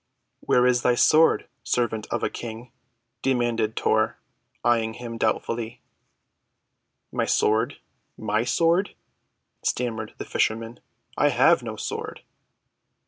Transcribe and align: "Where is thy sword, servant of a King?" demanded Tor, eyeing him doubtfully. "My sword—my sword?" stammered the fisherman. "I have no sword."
"Where 0.39 0.65
is 0.65 0.81
thy 0.81 0.95
sword, 0.95 1.47
servant 1.61 2.07
of 2.09 2.23
a 2.23 2.29
King?" 2.31 2.71
demanded 3.21 3.75
Tor, 3.75 4.17
eyeing 4.63 4.95
him 4.95 5.19
doubtfully. 5.19 5.79
"My 7.11 7.25
sword—my 7.27 8.43
sword?" 8.43 8.95
stammered 9.63 10.15
the 10.17 10.25
fisherman. 10.25 10.79
"I 11.19 11.29
have 11.29 11.61
no 11.61 11.75
sword." 11.75 12.21